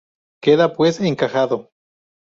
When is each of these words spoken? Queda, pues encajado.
Queda, 0.41 0.73
pues 0.73 0.99
encajado. 0.99 1.69